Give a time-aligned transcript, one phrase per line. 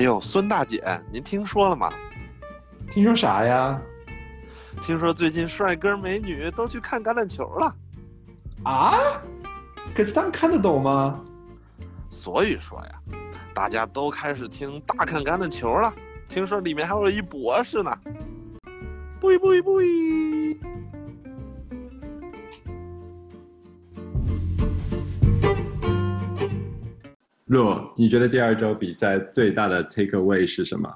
[0.00, 1.92] 哎呦，孙大姐，您听说了吗？
[2.90, 3.78] 听说啥呀？
[4.80, 7.76] 听说最近帅哥美女都去看橄榄球了。
[8.62, 8.94] 啊？
[9.94, 11.20] 可是他们看得懂吗？
[12.08, 13.18] 所以说呀，
[13.52, 15.92] 大家都开始听大看橄榄球了。
[16.30, 17.94] 听说里面还有一博士呢。
[19.20, 19.82] 不不不！
[27.50, 30.88] 若，你觉得第二周比赛最大的 take away 是什么？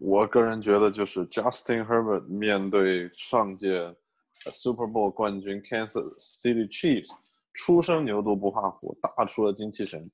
[0.00, 3.94] 我个人觉得就是 Justin Herbert 面对上届
[4.32, 7.14] Super Bowl 冠军 Kansas City Chiefs，
[7.52, 10.10] 初生牛犊不怕虎，打出了精气神。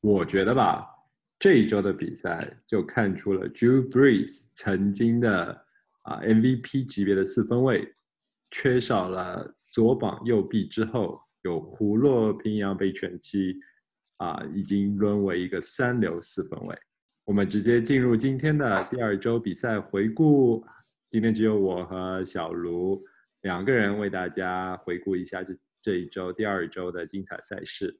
[0.00, 0.84] 我觉得吧，
[1.38, 5.64] 这一周的比赛就看出了 Drew Brees 曾经的
[6.02, 7.94] 啊 MVP 级别的四分卫，
[8.50, 13.56] 缺少了左膀右臂之后，有胡洛平阳被犬欺，
[14.18, 16.78] 啊，已经沦为一个三流四分卫。
[17.24, 20.64] 我们直接进入今天的第二周比赛回顾。
[21.10, 23.02] 今天只有我和小卢
[23.40, 27.98] 两个人为大家回顾一下这这一周第二周的精彩赛事。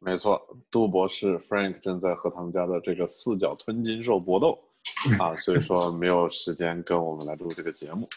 [0.00, 4.58] 没错，杜博士 Frank 正在和他们家的这个四脚吞金兽搏斗
[5.18, 8.08] 啊，所以说没有时间跟我们来录这个节目。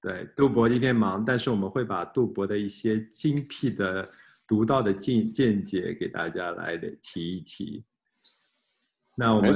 [0.00, 4.08] 对，杜博今天忙，但是我们会把杜博的一些精辟的、
[4.46, 7.84] 独到的见见解给大家来提一提。
[9.16, 9.52] 那我们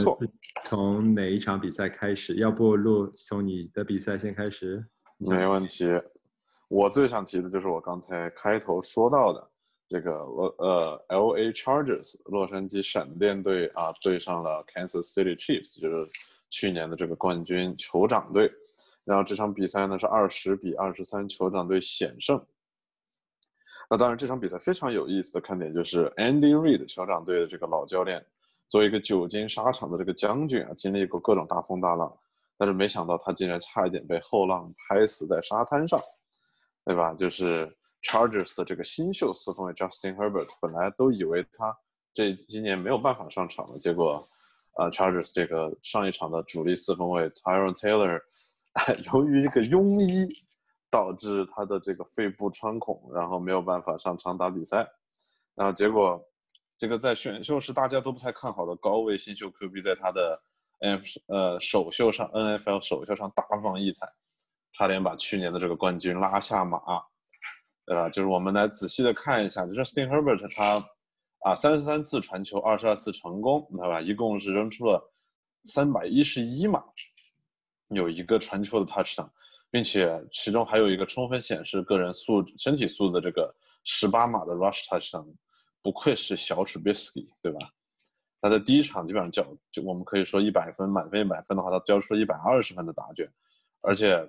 [0.62, 2.36] 从哪一场比赛开始？
[2.36, 4.84] 要不录从你的比赛先开始？
[5.18, 5.86] 没问题。
[6.68, 9.50] 我最想提的就是我刚才开头说到的
[9.88, 16.08] 这个洛呃 L A Chargers 洛杉矶闪电队啊对上了 Kansas City Chiefs，就是
[16.48, 18.50] 去年的这个冠军酋长队。
[19.04, 22.40] 然后这场比赛呢是二十比二十三，酋长队险胜。
[23.90, 28.24] 那当然这场比赛非常有意思的看点就是 Andy Reid 小长队的这个老教练。
[28.68, 32.16] 作为一个久经沙场的这个将军啊，经历过各种大风大浪，
[32.56, 35.98] 但是没想到他竟然差一点被后浪拍死在沙滩上，
[36.84, 37.12] 对吧？
[37.14, 37.68] 就是
[38.04, 41.76] Chargers 的这个新秀四分卫 Justin Herbert，本来都以为他
[42.14, 44.24] 这今年没有办法上场了，结果，
[44.74, 48.20] 啊，Chargers 这个上一场的主力四分卫 Tyrone Taylor，
[49.12, 50.32] 由于这个庸医，
[50.90, 54.86] 导致他的这个肺部穿孔，然后没有办法上场打比赛，
[55.54, 56.22] 然后结果。
[56.78, 60.42] 这个在选秀时大家都不太看好的高位新秀 QB，在他的
[60.78, 64.10] F 呃首秀上 NFL 首秀上大放异彩，
[64.72, 66.80] 差点把去年的这个冠军拉下马，
[67.84, 68.08] 对吧？
[68.08, 70.82] 就是我们来仔细的看一下，就是 Sting Herbert 他
[71.40, 74.00] 啊三十三次传球，二十二次成功，对吧？
[74.00, 75.12] 一共是扔出了
[75.64, 76.82] 三百一十一码，
[77.88, 79.28] 有一个传球的 touchdown，
[79.70, 83.54] 并且其中还有一个充分显示个人素质、身体素质的这个
[83.84, 85.26] 十八码的 rush touchdown。
[85.82, 87.58] 不愧是小 Trubisky，对吧？
[88.42, 89.42] 他在第一场基本上交，
[89.72, 93.26] 就我们可以说一百分，满分一百分的话，他交出了一百二十分的答卷，
[93.80, 94.28] 而且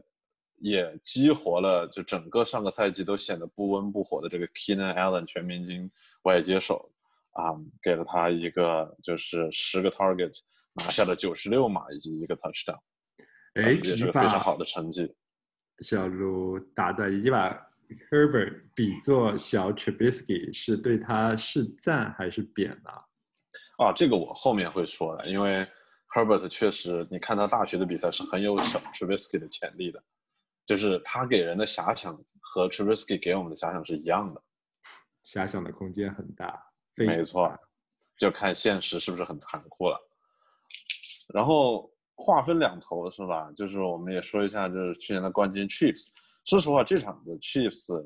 [0.60, 5.92] 也激活了就整个上个赛季都显得不温不火的这个 Keenan Allen 全明星
[6.22, 6.90] 外接手
[7.32, 10.38] 啊，给了他一个就是十个 target
[10.74, 12.80] 拿下了九十六码以及一个 touchdown，
[13.56, 15.14] 哎，也是个非常好的成绩。
[15.82, 17.68] 小卢打的一把。
[18.10, 22.90] Herbert 比作小 Trubisky 是对他是赞还是贬呢？
[23.76, 25.68] 啊，这个我后面会说的，因为
[26.16, 30.02] Herbert 确实，你看他大学的比赛是很有小 Trubisky 的潜力的，
[30.66, 34.42] 就是他给人的遐想和 Trubisky 给我们的遐想是一样的，
[35.26, 36.64] 遐想的空间很大，
[36.96, 37.54] 没错，
[38.16, 40.00] 就看现实是不是很残酷了。
[41.34, 41.92] 然后
[42.22, 43.52] 话分两头是吧？
[43.56, 46.08] 就是我们也说一下，就是去年的冠军 Chiefs。
[46.46, 48.04] 说实话，这场的 Chiefs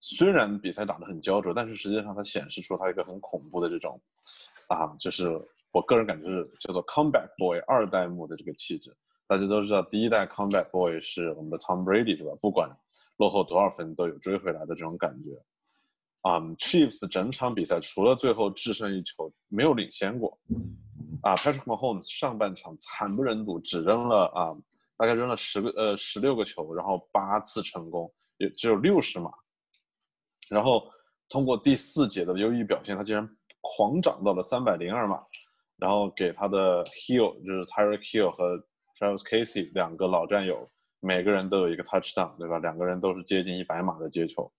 [0.00, 4.00] 虽然比赛打得很焦灼，但是实际上它显示出它一个很恐怖的这种，
[4.68, 5.30] 啊，就是
[5.70, 8.92] 我个人感觉是叫做 Comeback Boy 二代目的这个气质。
[9.28, 12.32] 大家都知道，第一代 Comeback Boy 是我们的 Tom Brady 是吧？
[12.40, 12.68] 不管
[13.18, 15.30] 落后多少分都有追回来的这种感觉。
[16.22, 20.36] 啊，Chiefs 整场比赛除了最后制胜一球没有领先过。
[21.22, 24.56] 啊，Patrick Mahomes 上半场惨不忍睹，只扔了啊。
[24.96, 29.32] 大概扔了十个呃十六个球，然后八次成功，也只有六十码。
[30.48, 30.88] 然后
[31.28, 33.28] 通过第四节的优异表现，他竟然
[33.60, 35.20] 狂涨到了三百零二码，
[35.76, 38.56] 然后给他的 Hill 就是 Tyreek Hill 和
[38.96, 40.70] Travis Casey 两个老战友，
[41.00, 42.58] 每个人都有一个 touchdown，对吧？
[42.58, 44.52] 两个人都是接近一百码的接球，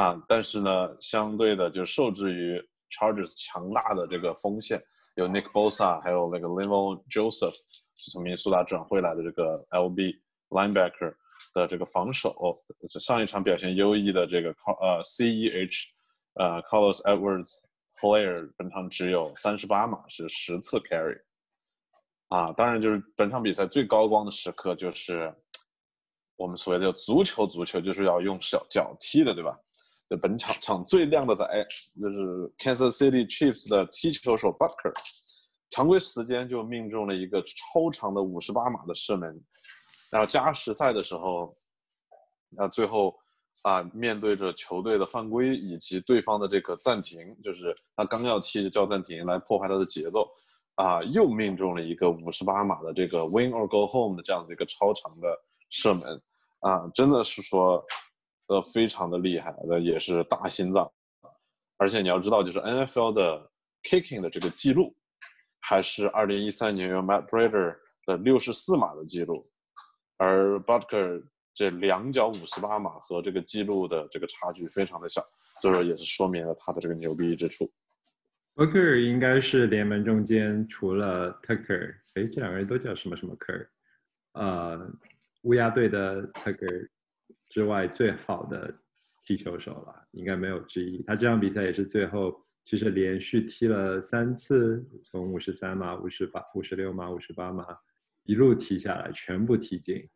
[0.00, 4.80] 啊，但是呢，相对的就受制于 Chargers 强大的这个锋线，
[5.16, 7.56] 有 Nick Bosa，还有那个 Limo Joseph。
[8.00, 11.12] 是从明苏达转回来的这个 LB linebacker
[11.52, 12.62] 的这个防守，
[13.00, 14.50] 上一场表现优异的这个
[14.80, 15.86] 呃 CEH，
[16.34, 17.56] 呃 Carlos Edwards
[18.00, 21.20] Player 本场只有三十八码，是十次 carry。
[22.28, 25.34] 啊，当然就是本场比赛最高光的时刻就是
[26.36, 29.58] 我们所谓的足球，足球就是要用小脚踢的，对吧？
[30.08, 31.44] 就本场场最靓的仔
[32.00, 34.92] 就是 Kansas City Chiefs 的踢球手 Butker，
[35.70, 39.40] 常规时间就命中了一个超长的五十八码的射门，
[40.10, 41.56] 然后加时赛的时候，
[42.56, 43.14] 啊，最后
[43.62, 50.28] 啊面对着球队的犯规以及对方的这个暂停，就是他刚要踢就叫暂停来破坏他的节奏。
[50.76, 55.26] 啊，又命中了一个五十八码的这个 win or go home 的这样子一个超长的
[55.70, 56.22] 射门，
[56.60, 57.84] 啊，真的是说，
[58.48, 60.90] 呃，非常的厉害，那也是大心脏，
[61.76, 63.50] 而且你要知道，就是 NFL 的
[63.82, 64.94] kicking 的这个记录，
[65.60, 69.46] 还是二零一三年用 Matt Breeder 的六十四码的记录，
[70.16, 71.22] 而 Butker
[71.54, 75.22] 这两脚五十八码和这个记录的这个差距非常的小，
[75.60, 77.70] 所以说也是说明了他的这个牛逼之处。
[78.54, 83.66] Booker 应该是联盟中间除了 Tucker，哎，这两个人都叫什么什么 Kerr，
[84.32, 84.90] 呃，
[85.42, 86.88] 乌鸦队的 Tucker
[87.48, 88.74] 之外最好的
[89.22, 91.02] 踢球手了，应该没有之一。
[91.02, 97.66] 他这场比赛也是最后其实连续踢了三次，从五十三码、五十八、五十六码、五十八码
[98.24, 100.06] 一路踢下来，全部踢进。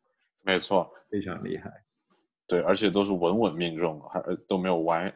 [0.43, 1.73] 没错，非常厉害。
[2.47, 5.15] 对，而且都是稳稳命中，还都没有歪。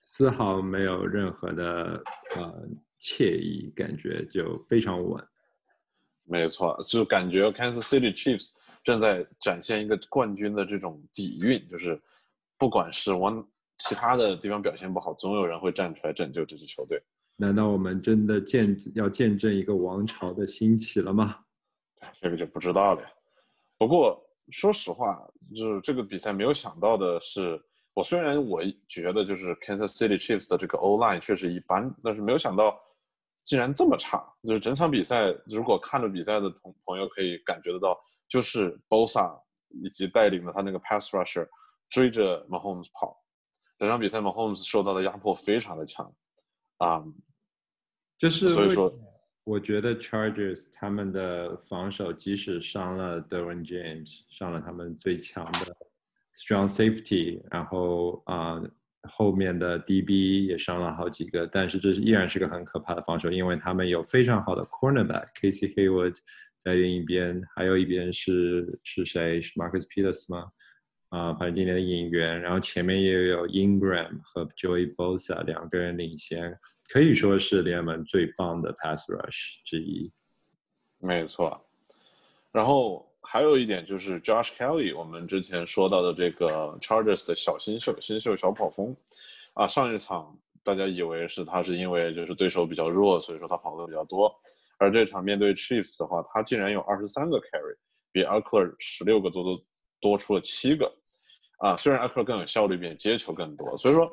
[0.00, 2.02] 丝毫没有任何的
[2.34, 2.68] 呃
[2.98, 5.22] 惬意，感觉就非常稳。
[6.30, 8.50] 没错，就感觉 Kansas City Chiefs
[8.84, 12.00] 正在展现一个冠军的这种底蕴，就是
[12.56, 13.44] 不管是往
[13.78, 17.02] 其他的地方表现不好，总有人会站出来拯救这支球队。
[17.36, 21.36] 难道我们真的见要见证一个王朝的兴起了吗？
[22.20, 23.02] 这个就不知道了。
[23.76, 27.60] 不过说实话，就是这个比赛没有想到的是。
[27.92, 32.80] 我虽然我觉得就是 Kansas City Chiefs 的这个 O line 确实一般，但是没有想到
[33.44, 34.24] 竟然这么差。
[34.42, 37.98] 就是整场比赛，如果看着比赛的同朋友可以感觉得到，
[38.28, 41.48] 就是 Bosa 以及带领的他那个 Pass Rusher
[41.88, 43.16] 追着 Mahomes 跑，
[43.78, 46.12] 整场比赛 Mahomes 受到的压迫非常的强
[46.78, 47.04] 啊。
[48.18, 48.92] 就是所以说，
[49.44, 55.76] 我觉得 Chargers 他们的防守即使伤了 Derwin James，伤了他们最强的。
[56.32, 58.62] Strong safety，然后啊，
[59.08, 66.16] 后面的 DB 也伤了好几个，但是这是依然是个很可怕的防守，因为他们有非常好的 cornerback Casey Hayward
[66.56, 69.40] 在另一边，还有一边是是谁？
[69.40, 70.50] 是 Marcus Peters 吗？
[71.08, 76.56] 啊，反正今年的引援，然后前面也有 Ingram 和 Joey Bosa 两个人领先，
[76.92, 80.12] 可以说是联盟最棒的 pass rush 之一。
[80.98, 81.66] 没错，
[82.52, 83.09] 然后。
[83.22, 88.96] 还有一点就是 Josh Kelly，我们之前说到的这个 Chargers 的小新秀，新秀小跑锋，
[89.54, 94.34] 啊，上一场大家以为是他是因为就是对手比较弱，所以说他跑的比较多，
[94.78, 97.76] 而这场面对 Chiefs 的话，他竟然有二十三个 carry，
[98.10, 99.62] 比 a c k l e r 十六个多多
[100.00, 100.92] 多出了七个，
[101.58, 104.10] 啊，虽然 a c k l e r 更有效率，并接球更多，所以说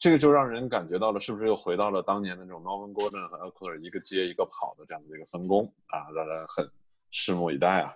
[0.00, 5.64] 这个就让人感觉到了，是不是又回到了当年的那种 Norman Gordon 和 a c k l e r 一个接一个跑的这样子的一个分工。
[5.86, 6.68] 啊，让人很
[7.12, 7.94] 拭目以待啊。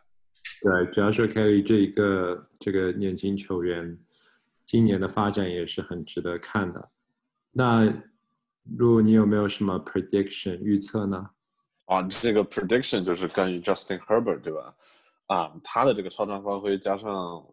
[0.60, 3.96] 对，主要是 Kelly 这一个这个年轻球员，
[4.66, 6.90] 今年的发展也是很值得看的。
[7.52, 7.84] 那，
[8.76, 11.30] 如果你有没有什么 prediction 预测呢？
[11.86, 14.74] 啊，这个 prediction 就是关于 Justin Herbert 对吧？
[15.26, 17.46] 啊，他的这个超常发挥加上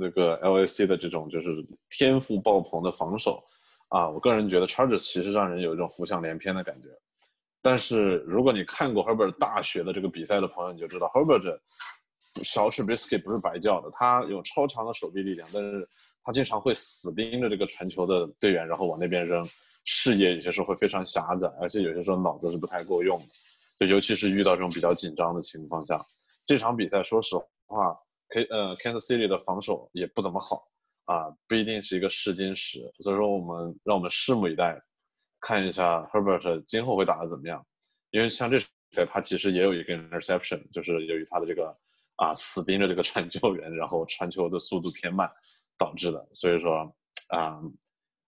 [0.00, 1.48] 这个 LAC 的这种就是
[1.90, 3.42] 天赋爆棚的防守，
[3.88, 6.88] 啊，我个人觉得 Chargers 其实让人有一种浮想联翩的感觉。
[7.60, 11.58] 但是如果你看过 Herbert 大学的这个比赛的朋友，你就知道 Herbert。
[12.42, 15.88] 小齿 Biscuit 不是白叫的，他有超强的手臂力量，但是
[16.22, 19.46] 他经常会死盯着这个传球的队员，然后往那边扔，
[19.84, 23.26] 视野有些时候会非常狭窄，而且有些时候脑子是不太够用的，
[23.78, 26.04] 就尤其是遇到这种比较紧张的情况下，
[26.44, 27.36] 这场比赛说实
[27.66, 27.96] 话
[28.30, 30.66] ，K 呃 Kansas City 的防守也不怎么好
[31.04, 34.76] 啊，不一定是一个试金石，所以说我们让我们拭目以待，
[35.40, 37.64] 看一下 Herbert 今后会打得怎么样，
[38.10, 41.72] 因为像这场比赛他其实也有一个 interception，就是由于他的这个。
[42.16, 45.28] 啊，死盯着这个传球员，然后传球的速度偏慢
[45.76, 46.28] 导致的。
[46.32, 46.94] 所以说，
[47.30, 47.60] 啊，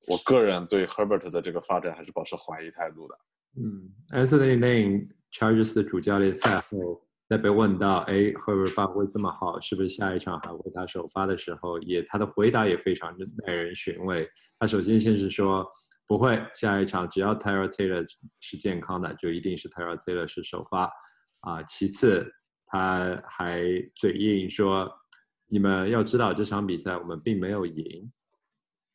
[0.08, 3.18] 我个人对 Herbert 的这个发展还是保持怀疑态度的。
[3.58, 13.16] 嗯，Anthony Lane Charges 的主教练赛后在被问到，哎，Herbert 发挥这么好，是不是下一场还会打首发的时候，也他的回答也非常
[13.46, 14.28] 耐人寻味。
[14.58, 15.64] 他首先先是说
[16.08, 18.04] 不会，下一场只要 Tyler Taylor
[18.40, 20.90] 是健康的，就一定是 Tyler Taylor 是首发。
[21.40, 22.28] 啊，其次。
[22.76, 23.62] 他还
[23.94, 24.90] 嘴硬说
[25.48, 28.12] ：“你们要知道，这场比赛我们并没有赢，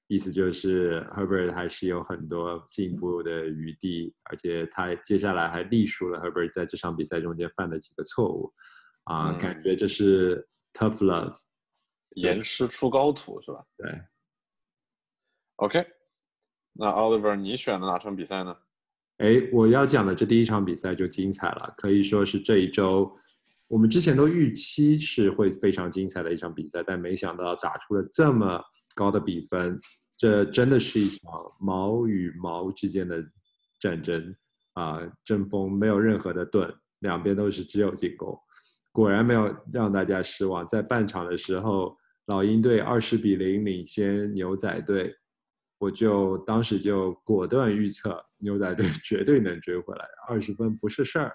[0.08, 8.54] 意思就是 Herbert 还是有很多进步的余地，而且他接下来还隶属了 Herbert 在这场比赛中间犯的几个错误，
[9.06, 11.36] 啊，感觉这是 tough love，
[12.16, 13.66] 严师出高徒是吧？
[13.78, 13.92] 对。
[15.56, 15.84] OK，
[16.74, 18.56] 那 Oliver 你选的哪场比赛呢？
[19.18, 23.16] 哎，我要讲的这第一场比赛就精彩了，可以说是这一周
[23.72, 28.62] 我们之前都预期是会非常精彩的一场比赛，但没想到打出了这么
[28.94, 29.78] 高的比分。
[30.18, 33.24] 这真的是一场矛与矛之间的
[33.80, 34.36] 战争
[34.74, 35.00] 啊！
[35.24, 38.38] 阵锋没有任何的盾，两边都是只有进攻。
[38.92, 45.16] 果然没有让大家失望，在半场的时候，老鹰队二十比零领先牛仔队，
[45.80, 51.34] 我就当时就果断预测牛仔队绝对能追回来，二十分不是事儿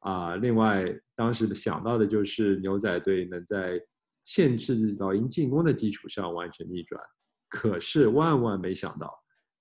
[0.00, 0.36] 啊！
[0.36, 3.80] 另外，当时想到的就是牛仔队能在
[4.24, 7.00] 限制老鹰进攻的基础上完成逆转。
[7.48, 9.12] 可是万万没想到，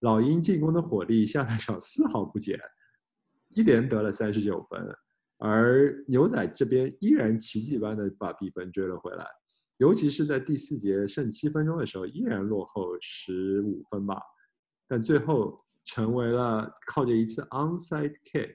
[0.01, 2.59] 老鹰进攻的火力下半场丝毫不减，
[3.49, 4.95] 一连得了三十九分，
[5.39, 9.25] 而牛仔这边依然奇迹般的把比分追了回来，
[9.77, 14.21] 尤其是在第四节剩七分钟的时候，依然落后十五分吧，
[14.87, 18.53] 但最后成为了靠着一次 onside kick，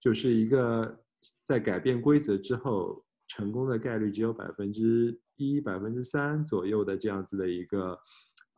[0.00, 1.00] 就是一个
[1.44, 7.98] 在改变规则之后成功的概率只有百分之一、百分之三左右的这样子的一个。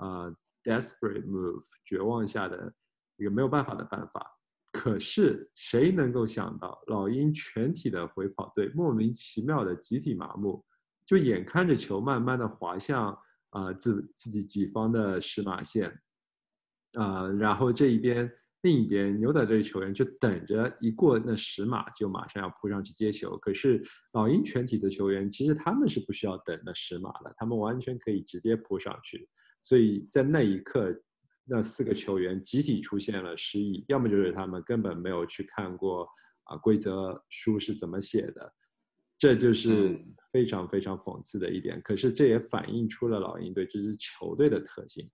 [0.00, 0.32] 啊
[0.62, 2.72] ，desperate move，绝望下的
[3.16, 4.24] 一个没有办法的办法。
[4.70, 10.64] 可是谁能够想到，老鹰全体的回跑队莫名其妙的集体麻木，
[11.04, 13.18] 就眼看着球慢慢的滑向
[13.50, 16.00] 啊自自己己方的十码线，
[16.96, 18.30] 啊，然后这一边
[18.62, 23.36] 另一边牛仔队球员就等着一过那十码就马上要扑上去接球。
[23.38, 23.80] 可是
[24.12, 29.28] 老鹰全体的球员其实他们是不需要等那十码的，他们完全可以直接扑上去。
[29.62, 30.92] 所以在那一刻，
[31.44, 36.08] 那四个球员集体出现了失忆，要么就是他们根本没有去看过
[36.44, 38.52] 啊规则书是怎么写的，
[39.16, 41.80] 这就是非常非常讽刺的一点。
[41.82, 45.08] 可是这也反映出了老鹰队这支球队的特性。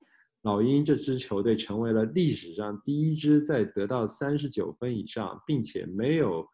[0.45, 6.47] 老鹰这支球队成为了历史上第一支在得到三十九分以上，并且没有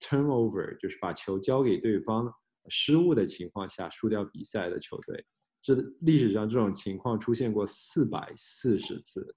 [0.00, 2.28] turnover，就是把球交给对方
[2.68, 5.24] 失误的情况下输掉比赛的球队。
[5.62, 9.32] 这历史上这种情况出现过四百四十次，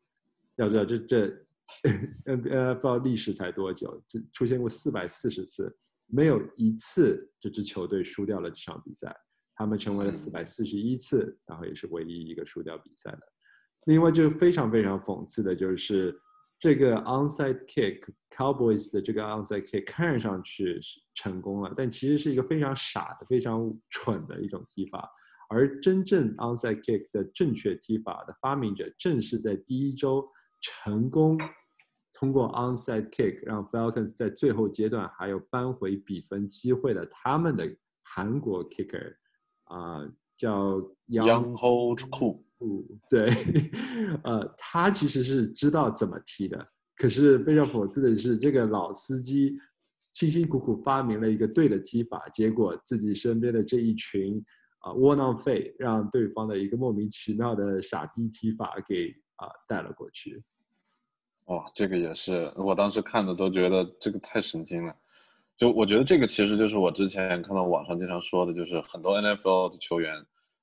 [0.56, 1.46] 要知道这这
[2.26, 4.04] NFL 历史才多久？
[4.08, 5.72] 这出现过四百四十次，
[6.08, 9.16] 没有一次这支球队输掉了这场比赛。
[9.56, 13.22] 他们成为了四百四十一次，然后也是唯一一个输掉比赛的。
[13.86, 16.20] 另外，就是非常非常讽刺的就是，
[16.60, 25.10] 这个 onside kick Cowboys 的这个 onside kick 看上去是成功了，但其实是一个非常傻的、非常蠢的一种踢法。
[25.50, 30.24] 而真正 onside kick 的正确踢法的发明者，正是在第一周
[30.62, 31.40] 成功
[32.14, 37.68] 通过 onside kick 让 Falcons 在最后阶段还有扳回比分机会的他们的
[38.04, 39.16] 韩国 kicker，
[39.64, 40.08] 啊，
[40.38, 41.96] 叫 Young Ho
[42.60, 42.86] Koo。
[43.10, 43.30] 对，
[44.24, 49.58] 呃，他其实是知道怎么踢的，可是非常讽刺的是，这个老司机
[50.12, 54.44] 辛辛苦苦发明了一个对的踢法，结果自己身边的这一群。
[54.82, 60.42] 啊，窝囊废让对方的一个莫名其妙的傻逼踢法给啊带了过去。
[61.48, 64.96] 哦，这个也是，我当时看的都觉得这个太神经了。
[65.58, 70.16] 就我觉得这个其实就是我之前看到网上经常说的，就是很多 NFL 的球员，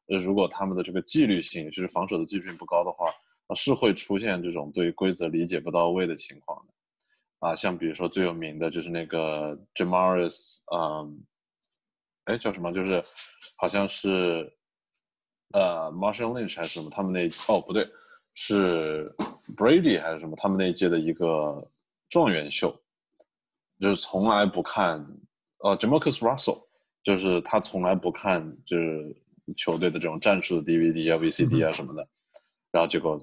[0.06, 3.06] 如果他们的这个纪律性，就是防守的纪律性不高的话，
[3.54, 7.48] 是会出现这种对规则理解不到位的情况的。
[7.48, 11.24] 啊，像比如说最有名的就是那个 Jamaris，嗯。
[12.24, 12.72] 哎，叫什么？
[12.72, 13.00] 就是
[13.54, 14.52] 好像是
[15.52, 16.90] 呃，Marshall Lynch 还是什么？
[16.90, 17.88] 他们那哦不对，
[18.34, 19.14] 是
[19.56, 20.34] Brady 还是什么？
[20.34, 21.64] 他们那一届的一个
[22.08, 22.76] 状元秀，
[23.78, 24.98] 就是从来不看
[25.58, 26.66] 呃，Jamarcus Russell，
[27.04, 29.16] 就是他从来不看就是
[29.54, 32.08] 球队的这种战术的 DVD 啊、VCD 啊什么的，
[32.72, 33.20] 然后结果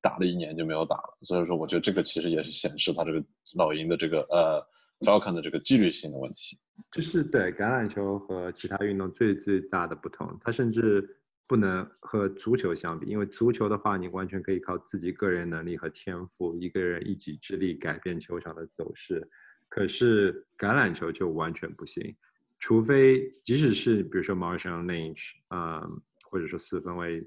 [0.00, 1.18] 打了一年就没有打了。
[1.22, 3.22] 所以说，我觉得这个其实也是显示他这个
[3.54, 4.66] 老鹰的这个呃。
[5.00, 6.58] Falcon 的这个纪律性的问题，
[6.92, 10.34] 就是对橄榄球和其他运动最最大的不同。
[10.40, 11.06] 它甚至
[11.46, 19.28] 不能和足球相比，因为足球的话，你完全可以靠自己个人能力和天赋，一个人一己之力改变球场的走势。
[19.68, 22.16] 可是橄榄球就完全不行，
[22.58, 25.86] 除非即使是比如说 Marshall Lynch 啊，
[26.24, 27.22] 或者说四分卫，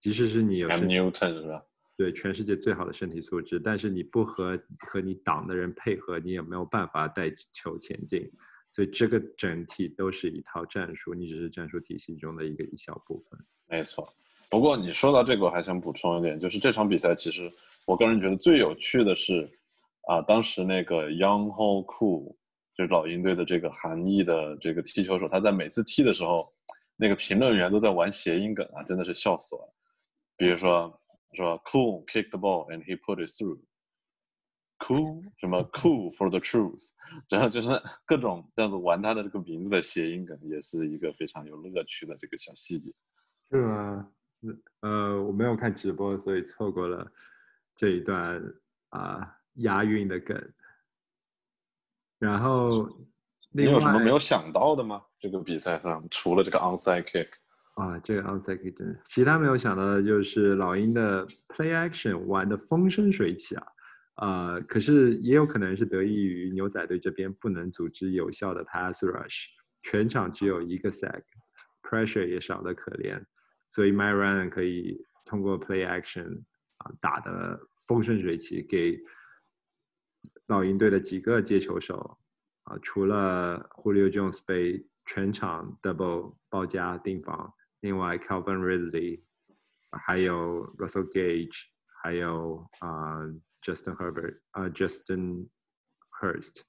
[0.00, 1.62] 即使是你有 Newton 是吧？
[1.96, 8.30] 对全世界最好的身体素质，但是你不和和你党的人配合，你也没有办法带球前进。
[8.72, 13.38] 所以这个整体都是一套战术，你只是战术体系中的一个一小部分。
[13.68, 14.08] 没错，
[14.48, 17.52] 不过你说到这个，我还想补充一点，就是这场比赛其实
[17.84, 19.42] 我个人觉得最有趣的是，
[20.08, 22.34] 啊，当时那个 Young Ho Koo，
[22.80, 26.50] 就是老鹰队的这个韩裔的这个踢球手，他在每次踢的时候，
[26.96, 29.74] 那个评论员都在玩谐音梗啊，真的是笑死我了。
[30.34, 30.98] 比如说
[31.34, 36.88] 说 Cool kick the ball and he put it through，Cool 什么 Cool for the truth，
[37.28, 37.68] 然后就是
[38.06, 42.90] 各种这样子玩他的这个名字的谐音梗，也是一个非常有乐趣的这个小细节。
[43.50, 44.10] 是吗？
[44.80, 47.06] 呃，我没有看直播，所以错过了
[47.76, 48.42] 这一段
[48.88, 50.34] 啊押韵的梗。
[52.20, 52.88] 然后，
[53.50, 55.02] 你有什么没有想到的吗？
[55.18, 57.28] 这个比赛上除了这个 onside kick
[57.74, 63.66] 啊，这个 onside kick 真的，其他没有想到的就是老鹰的 play action 玩的风生水起啊
[64.16, 64.60] 啊！
[64.68, 69.46] 可是也有可能是得益于牛仔队这边不能组织有效的 pass rush，
[69.82, 73.18] 全场只有一个 sack，pressure 也少得可怜。
[73.66, 76.42] 所以 My Run 可以通过 Play Action
[76.78, 78.98] 啊打的风生水起，给
[80.50, 82.18] 老鹰队的几个接球手
[82.64, 89.22] 啊，除了 Julio Jones 被全场 Double 包夹定防，另外 Calvin Ridley，
[89.92, 91.66] 还有 Russell Gage，
[92.02, 93.20] 还有啊
[93.62, 95.48] Justin Herbert 啊 Justin
[96.20, 96.62] Hurst，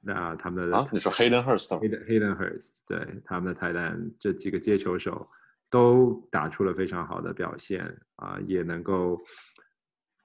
[0.00, 5.30] 那他们的啊，你说 Hayden Hurst，Hayden Hayden Hurst，对他们的泰单这几个接球手。
[5.68, 7.84] 都打出了非常好的表现
[8.14, 9.20] 啊，也能够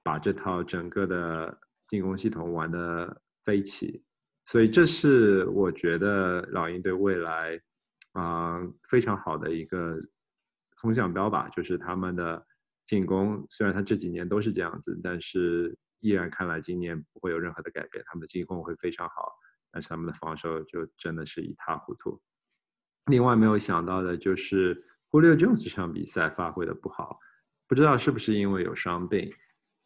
[0.04, 1.60] 把这套整个的
[1.92, 4.02] 进攻系统玩的飞起，
[4.46, 7.60] 所以这是我觉得老鹰队未来
[8.12, 8.58] 啊
[8.88, 9.96] 非常好的一个
[10.80, 11.50] 风向标吧。
[11.50, 12.42] 就是他们的
[12.86, 19.30] 进攻虽然他这几年都是这样子，但是依然看来今年不会有任何的改变，他们的进攻会非常好，
[19.70, 22.18] 但是他们的防守就真的是一塌糊涂。
[23.10, 24.82] 另外没有想到的就是。
[25.12, 27.18] Julio Jones 这场比赛发挥的不好，
[27.68, 29.30] 不知道是不是因为有伤病。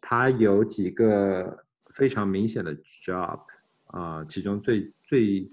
[0.01, 1.66] 他有几个
[1.97, 3.41] 非常明显的 drop
[3.87, 5.51] 啊，其中最最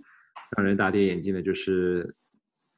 [0.55, 2.15] 让人大跌眼镜的就是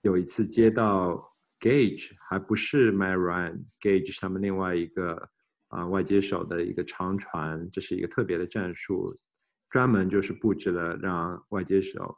[0.01, 1.15] 有一次接到
[1.60, 5.30] Gage，还不是 My Ryan，Gage 他们另外一个
[5.67, 9.17] 啊外接手的一个长传，这是一个特别的战术，
[9.69, 12.15] 专门就是布置了让外接手。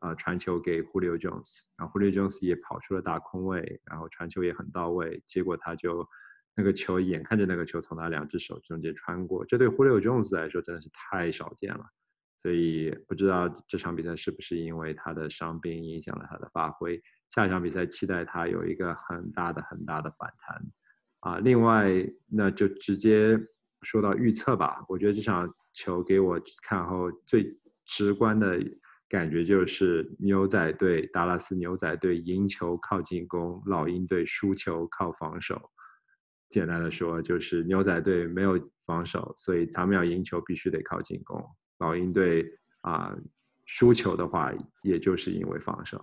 [0.00, 6.06] 啊，传球给 Julio Jones，然后 Julio Jones 也跑出了大空位，然后传球也很到位，结果他就
[6.56, 11.84] 那个球眼看着那个球从他两只手中间穿过，这对 Julio Jones 来说真的是太少见了，
[12.42, 20.62] 所以不知道这场比赛是不是因为他的伤病影响了他的发挥，下一场比赛期待他有一个很大的很大的反弹
[21.20, 21.88] 啊，另外
[22.26, 23.38] 那就直接
[23.82, 28.58] 说到预测吧，我觉得这场球给我看后最直观的。
[29.08, 35.70] 感觉就是牛仔队，达拉斯牛仔队赢球靠进攻，老鹰队输球靠防守。
[36.48, 41.44] 简单的说，就是牛仔队没有防守，所以他们要赢球必须得靠进攻。
[41.78, 42.44] 老鹰队
[42.82, 43.16] 啊，
[43.64, 46.02] 输球的话，也就是因为防守。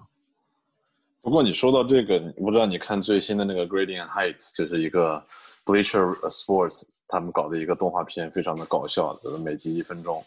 [1.22, 5.26] 不过你说到这个，我不知道你看最新的那个 Gradient Heights，就是一个
[5.66, 10.24] Bleacher Sports 他们搞的一个动画片，非常的搞笑，就是每集一分钟。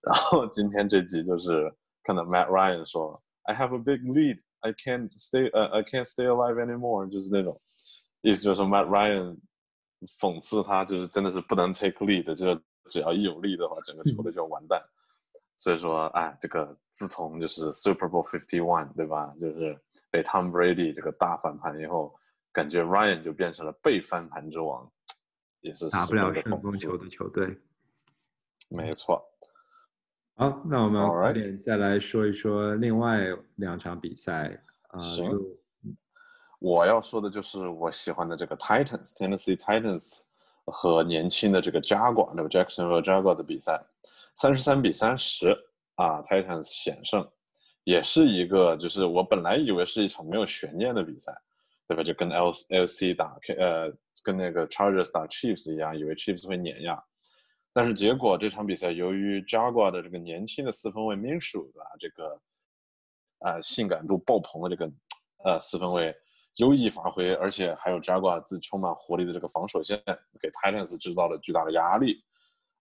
[0.00, 1.72] 然后今天这集就是。
[2.02, 4.38] 看到 Matt Ryan 说：“I have a big lead.
[4.60, 7.60] I can't stay, I can't stay alive anymore.” 就是那种
[8.22, 9.36] 意思，就是说 Matt Ryan
[10.06, 14.82] 讽刺他，就是真的是不能 take lead，就是只要一有力的话，整个球队就完蛋。
[15.56, 19.34] 所以说，哎，这个自从就是 Super Bowl Fifty One，对吧？
[19.38, 19.78] 就是
[20.10, 22.14] 被 Tom Brady 这个大翻盘以后，
[22.50, 24.90] 感觉 Ryan 就变成了被翻盘之王，
[25.60, 27.60] 也是打不了成功球的球队。
[28.70, 29.22] 没错。
[30.36, 33.18] 好，那我们快点再来说一说另外
[33.56, 34.98] 两场比赛啊。
[34.98, 35.30] 行，
[36.60, 40.20] 我要说的就是我喜欢的这个 Titans，Tennessee Titans
[40.66, 43.82] 和年轻的这个 Jaguar，那 Jackson 和 Jaguar 的比赛，
[44.34, 45.56] 三十三比三十
[45.94, 47.26] 啊，Titans 险胜，
[47.84, 51.32] 也是一个就是我本来以为是一场没有悬念的比赛，
[51.88, 52.02] 对吧？
[52.02, 53.90] 就跟 L L C 打，呃，
[54.22, 57.02] 跟那个 Chargers 打 Chiefs 一样，以为 Chiefs 会碾压。
[57.72, 62.40] 但是结果这场比赛，由于 Jaguar 的这个年轻的四分卫 Minshew 啊，这个
[63.38, 64.92] 啊性感度爆棚的这个
[65.44, 66.14] 呃四分卫
[66.56, 70.00] 优异发挥，而且还有 Jaguar 自充满活力的这个防守线，
[70.40, 72.22] 给 Titans 制造了巨大的压力。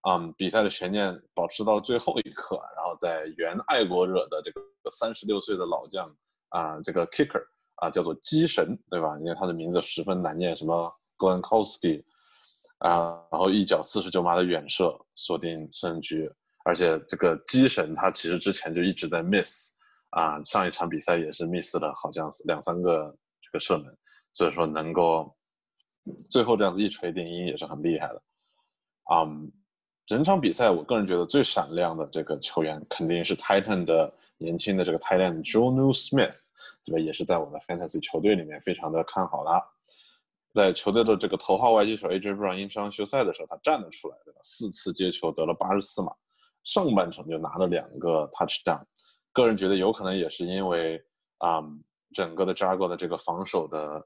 [0.09, 6.09] 嗯，比赛的悬念保持到了最后一刻，然后在原爱国者的这个三十六岁的老将
[6.49, 7.43] 啊，这个 Kicker
[7.75, 9.17] 啊，叫做鸡神，对吧？
[9.19, 12.03] 因为他的名字十分难念，什么 Glenkowski。
[12.79, 16.31] 啊，然后一脚四十九码的远射锁定胜局，
[16.63, 19.73] 而且这个鸡神他其实之前就一直在 miss，
[20.11, 23.13] 啊，上一场比赛也是 miss 了，好像是两三个
[23.51, 23.97] 这个射门，
[24.33, 25.35] 所以说能够
[26.29, 28.21] 最后这样子一锤定音也是很厉害的。
[29.11, 29.51] 嗯，
[30.05, 36.39] 整场比赛我个人觉得最闪亮的这个球员肯定是 Titan 的年轻的这个 Titan Jonu Smith，
[36.85, 36.99] 对吧？
[36.99, 39.61] 也是在我的 Fantasy 球队里面非常的看好他。
[40.53, 44.39] 在球队的这个头号外接手 AJ Brown 因伤休赛的时候，他站了出来，对吧？
[44.43, 46.11] 四次接球得了八十四码，
[46.63, 48.83] 上半程就拿了两个 touchdown。
[49.31, 50.99] 个人觉得有可能也是因为
[51.37, 51.61] 啊，
[52.13, 54.05] 整个的 Jaguar 的这个防守的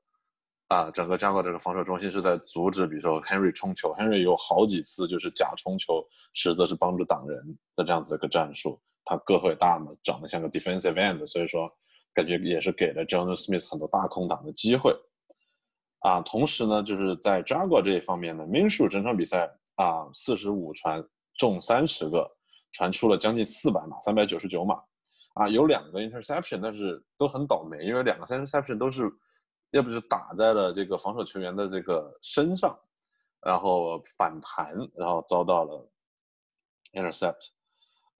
[0.67, 8.81] 啊，整个 Jaguar 这个防守中心是在阻止，比如说 Henry 冲球，Henry 有好几次就是假冲球，实则是帮助挡人的这样子一个战术。
[9.05, 11.69] 他个头也大嘛，长得像个 defensive end，所以说
[12.13, 14.95] 感觉也是给了 John Smith 很多大空档的机会。
[15.99, 21.05] 啊，同时呢，就是在 Jago 这一方面呢，Minshew 整场比赛啊，四十五传
[21.37, 22.29] 中三十个，
[22.71, 24.81] 传出了将近四百码，三百九十九码，
[25.33, 29.11] 啊，有两个 interception，但是都很倒霉，因为两个 interception 都是，
[29.71, 32.77] 要不是打在了这个防守球员的这个身上，
[33.41, 35.89] 然后反弹，然后遭到了
[36.93, 37.47] intercept，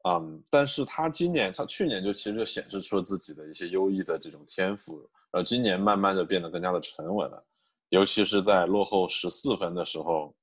[0.06, 4.98] 嗯，但是他今年，他去年就其实就显示出了自己的一些优异的这种天赋，
[5.32, 7.46] 然后，今年慢慢的变得更加的沉稳了。
[7.90, 10.36] 尤其是在落后十四分的时候，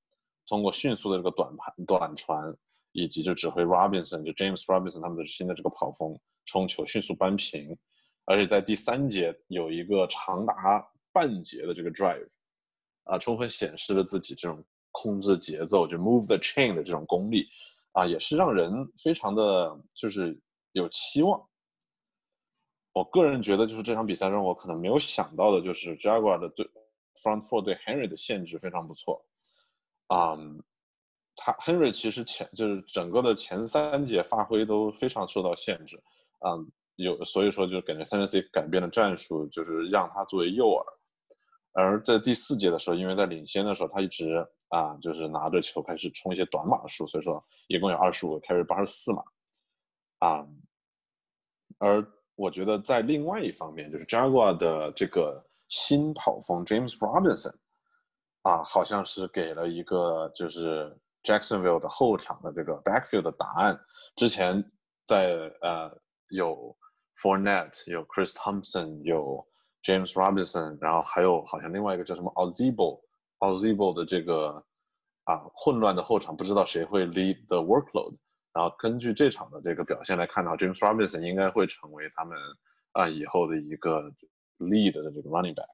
[0.47, 2.57] 通过迅速的这个短盘、短传，
[2.93, 7.77] 以及就指挥 Robinson 就 James Robinson 他们的新的这个跑锋冲球迅速扳平，
[8.25, 12.29] 而且在第三节有一个长达半节的这个 drive，
[13.05, 17.47] 啊，充分显示了自己这种控制节奏就 move the chain 的这种功力，
[17.93, 18.73] 啊，也是让人
[19.03, 20.39] 非常的就是
[20.73, 21.41] 有期望。
[22.93, 26.69] 我个人觉得就是这场比赛让我可能没有想到的就是 Jaguar 的对。
[27.23, 29.23] Front Four 对 Henry 的限制非常不错，
[30.07, 30.39] 啊，
[31.43, 35.97] 他 Henry 其实前就是整个的前三节发挥都非常受到限制，
[36.41, 36.53] 啊，
[36.97, 40.85] 有所以说就感觉 Tennessee 改变了战术，就是让他作为诱饵，
[41.73, 49.23] 而在第四节的时候，因为在领先的时候，他一直啊就是拿着球开始冲一些短码数，所以说一共有二十五个 carry 八十四码，
[50.19, 50.47] 啊，
[51.79, 55.43] 而我觉得在另外一方面，就是 Jaguar 的这个。
[55.73, 57.55] 新跑锋 James Robinson，
[58.43, 63.79] 啊，好像是给了一个就是 Jacksonville 的后场的这个 backfield 的答案。
[64.17, 64.63] 之前
[65.05, 65.91] 在呃
[66.29, 66.77] 有
[67.23, 69.47] Fournette，有 Chris Thompson，有
[69.83, 74.65] James Robinson，然后还有好像另外一个叫什么 Ozebo，Ozebo 的这个
[75.25, 78.17] 啊混乱的后场，不知道谁会 lead the workload。
[78.53, 82.39] 然后根据这场的这个表现来看到，James Robinson 应该会成为他们
[82.93, 84.11] 啊以后的一个。
[84.61, 85.71] lead 的这个 running back，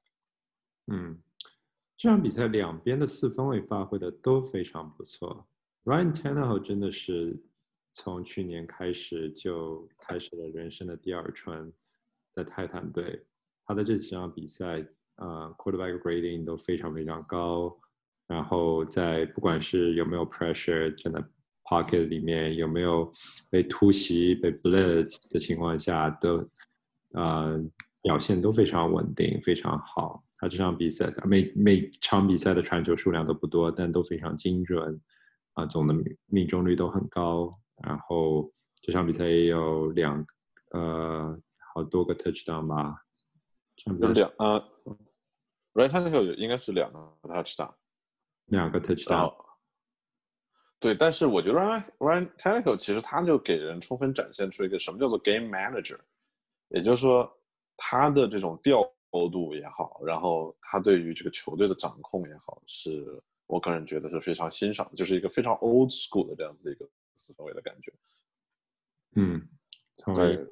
[0.89, 1.21] 嗯，
[1.97, 5.47] 这场比赛两边的四分位发挥的都非常不错。
[5.83, 7.35] Ryan t a n n e h 真的是
[7.91, 11.73] 从去年开始就开始了人生的第二春，
[12.31, 13.25] 在泰坦队，
[13.65, 17.75] 他的这几场比赛，呃，quarterback grading 都非常非常高。
[18.27, 21.19] 然后在不管是有没有 pressure，真的
[21.63, 23.11] pocket 里面有没有
[23.49, 26.39] 被突袭、被 blitz 的情况下，都，
[27.13, 27.59] 呃。
[28.03, 30.23] 表现都非常稳定，非常好。
[30.37, 35.01] 他这场比赛每每场比赛的传球数量都不多，但都非常精准，
[35.53, 35.95] 啊，总的
[36.25, 37.57] 命中率都很高。
[37.83, 40.25] 然后这场比赛也有两
[40.71, 41.37] 呃
[41.73, 42.95] 好多个 touchdown 吧？
[43.85, 44.63] 有两呃
[45.73, 47.73] ，Ryan Tannehill 应该是两个 touchdown，
[48.45, 49.33] 两个 touchdown。
[50.79, 55.99] 对，但是我觉得 Ryan Ryan Tannehill 其实他就给人充分展现出一个什么叫做 game manager，
[56.69, 57.33] 也就是说。
[57.79, 67.91] 他的这种调度也好，然后他对于这个球队的掌控也好，是我个人觉得是非常欣赏，就是一个非常 old school 的这样子的一个四分卫的感觉。
[69.15, 69.41] 嗯，
[70.13, 70.45] 对。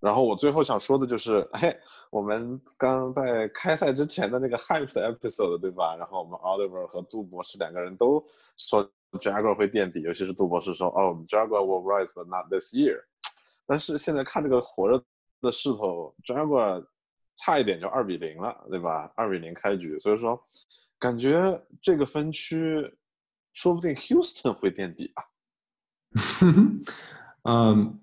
[0.00, 1.78] 然后我最后想说的就是，哎，
[2.10, 5.94] 我们刚在开赛之前的那个 hype 的 episode，对吧？
[5.96, 8.24] 然后我们 Oliver 和杜博士两个人都
[8.56, 13.04] 说 Jaguar 会垫底，尤其是杜博士说，哦，Jaguar will rise but not this year。
[13.66, 15.00] 但是现在看这个火热。
[15.40, 16.82] 的势头，Jaguar
[17.36, 19.12] 差一点就二比零了，对吧？
[19.16, 20.40] 二比零开局，所以说
[20.98, 22.94] 感觉这个分区
[23.52, 25.24] 说不定 Houston 会垫底啊。
[27.44, 28.00] 嗯，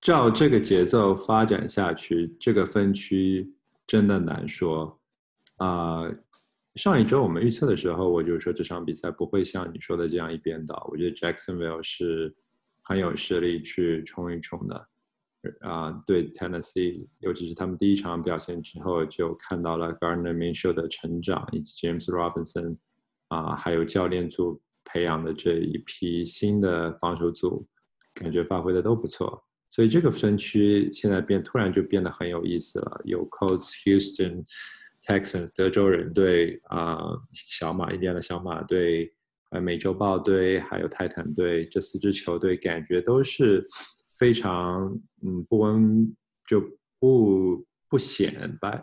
[0.00, 3.52] 照这个节奏发展下去，这个分区
[3.86, 5.00] 真的难说
[5.56, 6.02] 啊。
[6.76, 12.34] 上一周我们预测的时候，我就说这场比赛不会像你说的这样一边倒，我觉得 Jacksonville 是
[12.82, 14.88] 很有实力去冲一冲的。
[15.60, 22.76] 啊，对 Tennessee，尤其是他们第一场表现之后，就看到了 Gardner Minshew 的成长，以及 James Robinson，
[23.28, 27.66] 啊，还有教练组培养的这一批新的防守组，
[28.14, 29.44] 感觉发挥的都不错。
[29.70, 34.44] 所以这个分区现在变突然就变得很有意思了，有 Colts、Houston、
[35.06, 36.98] Texans 德州人队啊，
[37.32, 39.12] 小马印第安的小马队，
[39.50, 43.66] 呃，美洲豹队，还有泰坦队，这四支球队感觉都是
[44.22, 46.60] 非常嗯不温就
[47.00, 48.80] 不不显摆，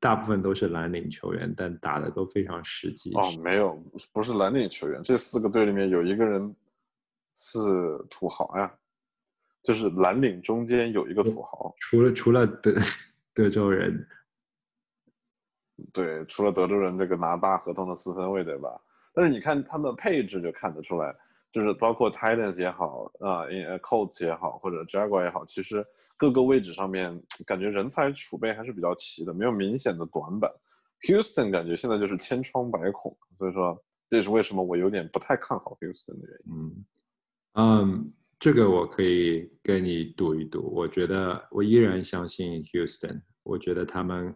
[0.00, 3.12] 大部分都是蓝领球员，但打的都非常实际。
[3.12, 3.74] 哦，没有，
[4.14, 6.56] 不是蓝领球员，这四个队里面有一个人
[7.36, 7.58] 是
[8.08, 8.74] 土豪呀，
[9.62, 12.72] 就是蓝领中间有一个土豪，除了除了德
[13.34, 14.08] 德州人。
[15.92, 18.80] 对，除了德州人这个拿大合同的四分卫，对吧？
[19.12, 21.14] 但是你看他们配置就看得出来，
[21.52, 23.44] 就是包括 Titans 也好啊
[23.82, 25.84] ，Colts 也好，或者 Jaguar 也好，其实
[26.16, 30.50] 各个位置上面感觉人才储备还是比较齐的，没有明显的短板。
[31.02, 36.52] Houston 感觉现在就是千疮百孔，所以说这也是为什么我有点不太看好 Houston 的原因。
[36.54, 36.84] 嗯
[37.54, 38.04] 嗯，
[38.40, 44.34] 这个我可以跟你赌一赌，我觉得我依然相信 Houston，我觉得他们。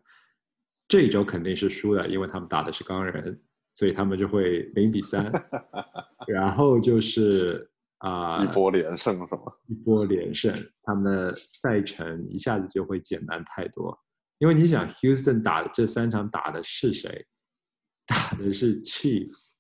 [0.88, 3.42] 这一周肯定是输的，因为他们打的是钢人，
[3.76, 5.30] 所以他们就会零比三。
[6.26, 9.42] 然后就是啊，一波连胜是吗？
[9.68, 13.96] 一波连胜，他们的赛程一下子就会简单太多。
[14.38, 17.26] 因为你想，Houston 打的这三场打的是谁？
[18.06, 19.52] 打的是 Chiefs、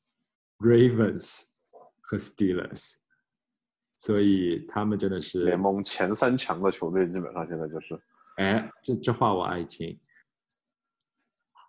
[0.58, 1.42] Ravens
[2.02, 2.94] 和 Steelers，
[3.94, 7.98] 所以他们真的是联盟前三强的球队，基本上现在就是。
[8.38, 9.98] 哎，这这话我爱听。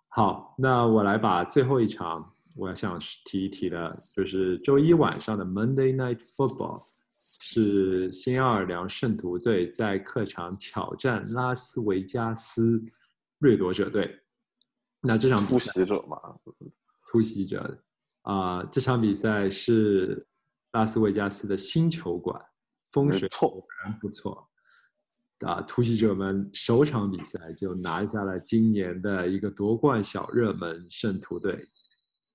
[0.08, 6.82] 好，那我来把最后一场我要想提一提的，就是周一晚上的 Monday Night Football，
[7.14, 12.82] 是新奥尔良圣徒队在客场挑战拉斯维加斯
[13.38, 14.12] 掠夺者队。
[15.00, 16.18] 那这场突袭者嘛，
[17.06, 17.80] 突袭者
[18.22, 20.26] 啊，这场比赛是
[20.72, 22.44] 拉斯维加斯的新球馆，
[22.92, 24.44] 风水果然不错。
[25.46, 25.62] 啊！
[25.62, 31.56] 突袭者们首场比赛就拿下了今年的一个夺冠小热门圣徒队，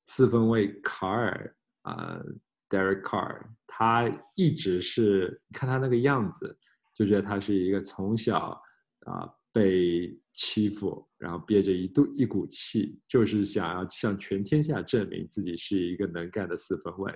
[0.05, 2.21] 四分卫卡尔啊
[2.69, 6.57] ，Derek Carr，他一直是看他那个样子，
[6.93, 8.61] 就觉得他是一个从小
[9.05, 17.13] 啊被欺负，然后憋着一肚一股气，就是想要向全天下证明自己是一个能干的四分卫。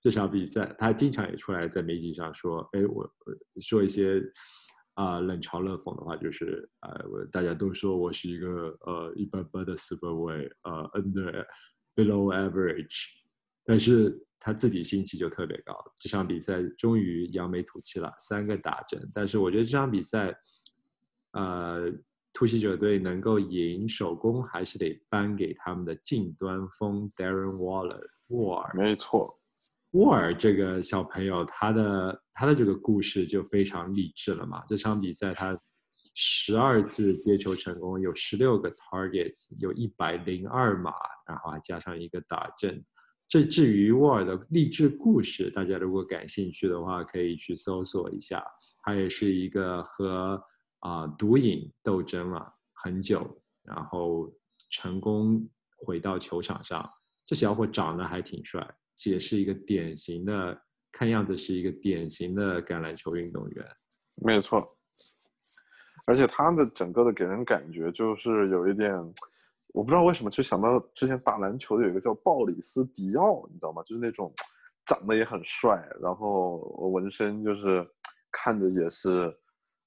[0.00, 3.10] 这场比赛他经常也出来在媒体上说：“哎，我
[3.60, 4.22] 说一些。”
[4.98, 11.46] 啊，冷嘲热讽的话就是，呃，大家都说我是一个呃一般般的四分卫，呃，under
[11.98, 13.06] below average，
[13.64, 15.74] 但是他自己心气就特别高。
[15.98, 19.10] 这场比赛终于扬眉吐气了，三个打针。
[19.12, 20.32] 但是我觉得这场比赛，
[21.32, 21.92] 呃，
[22.32, 28.72] 突袭者队能够赢，首攻还是得颁给他们的近端锋 Darren Waller，沃尔。
[28.76, 29.26] 没错。
[29.92, 34.62] 沃尔这个小朋友，他的他的这个故事就非常励志了嘛。
[34.68, 35.58] 这场比赛他
[36.20, 40.92] 十二次接球成功，有十六个 targets，有一百零二码，
[41.28, 42.84] 然后还加上一个打阵。
[43.28, 48.44] 这至于沃尔的励志故事，大家如果感兴趣的话，可以去搜索一下。
[48.82, 50.42] 他也是一个和
[50.80, 54.28] 啊毒瘾斗争了很久，然后
[54.70, 56.84] 成功回到球场上。
[57.26, 58.68] 这小伙长得还挺帅。
[59.04, 63.64] 也是一个典型的，看样子是一个典型的橄榄球运动员，
[64.16, 64.60] 没错。
[66.08, 68.92] 而且他的整个的给人感觉就是有一点，
[69.74, 73.82] 我不知道为什么就想到之前打篮球的有一个叫鲍里斯·迪奥，你知道吗？
[73.82, 74.32] 就是那种
[74.86, 76.56] 长得也很帅，然后
[76.92, 77.86] 纹身就是
[78.32, 79.36] 看着也是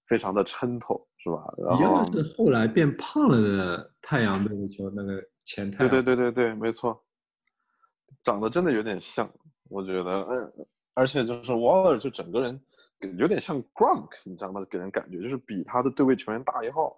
[0.05, 1.43] 非常的抻头，是吧？
[1.75, 5.87] 迪奥是后来变胖了的太阳队的球那个前太。
[5.87, 7.03] 对对对对对，没错。
[8.23, 9.27] 长得真的有点像，
[9.69, 12.61] 我觉得，嗯，而且就是 Waller 就整个人
[13.17, 14.65] 有点像 Gronk，你知道吗？
[14.69, 16.95] 给人感觉就是比他的对位球员大一号，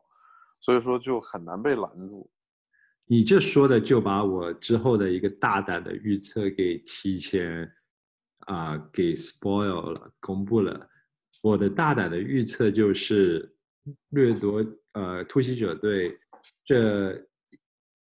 [0.61, 2.29] 所以说就很难被拦住。
[3.05, 7.69] 你这说的就把我之后的一个大胆的预测给提前
[8.47, 10.89] 啊给 spoil 了，公布了。
[11.41, 13.53] 我的大胆的预测就是
[14.09, 16.17] 掠夺呃突袭者队
[16.65, 17.27] 这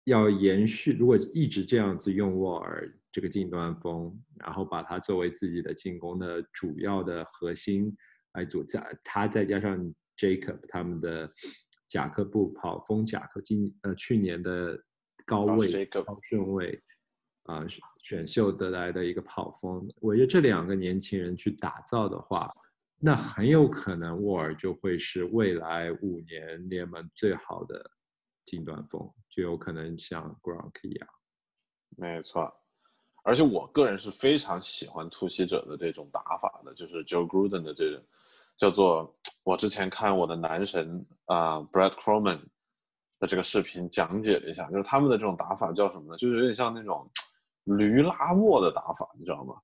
[0.05, 2.93] 要延续，如果一直这样子用沃尔。
[3.19, 7.93] 这个近端锋，然后把它作为自己的进攻的主要的核心
[8.35, 9.77] 来组加，他再加上
[10.17, 11.29] Jacob 他们的
[11.89, 14.81] 贾克布跑锋贾克今呃去年的
[15.27, 16.81] 高位高顺位
[17.47, 17.67] 啊
[17.99, 22.49] 选秀得来的一个跑锋，我觉得这两个年轻人去打造的话，
[23.01, 27.91] 那很有可能沃尔就会是未来五年联盟最好的
[28.45, 31.09] 近端锋，就有可能像 Gronk 一样。
[31.97, 32.55] 没错。
[33.29, 38.03] 而且我个人是非常喜欢突袭者的这种打法的，就是 Joe Gruden 的这种，
[38.57, 39.15] 叫做
[39.45, 42.41] 我之前看我的男神啊 Brad Croman
[43.21, 46.17] 的这个视频讲解了一下，就是他们的这种打法叫什么呢？
[46.17, 47.07] 就是有点像那种
[47.65, 49.55] 驴拉磨的打法，你知道吗？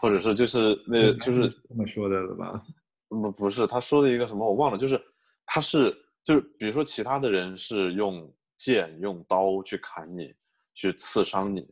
[0.00, 2.64] 或者是就是那就是这么说的了吧？
[3.08, 4.98] 不不是，他说的一个什么我忘了，就是
[5.44, 10.34] 他是就是比如说其他的人是用剑用刀去砍你，
[10.72, 11.68] 去刺伤你，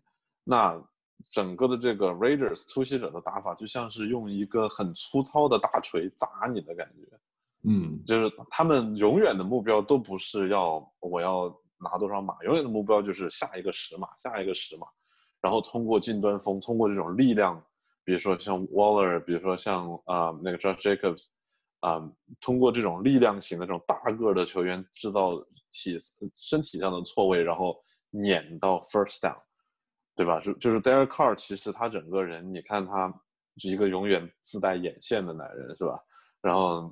[0.48, 0.80] 那
[1.32, 7.18] 整个的这个 Raiders 突袭者的打法就像是用一个很粗糙的大锤砸你的感觉。
[7.68, 14.86] 嗯，就是他们永远的目标都不是要我要拿多少码，永远的目标就是下一个十码，下一个十码，
[15.40, 17.60] 然后通过近端锋，通过这种力量，
[18.04, 21.24] 比如说像 Waller，比如说像啊、那个 Josh Jacobs，
[21.80, 22.08] 啊、
[22.40, 25.32] 通过这种力量型的这种大个儿的球员制造
[25.72, 25.96] 体
[26.34, 27.76] 身体上的错位，然后
[28.10, 29.36] 撵到 first down，
[30.16, 30.40] 对吧？
[30.40, 33.12] 就就是 Derek Carr，其实他整个人，你看他
[33.58, 35.98] 是一个永远自带眼线的男人，是吧？
[36.42, 36.90] 然后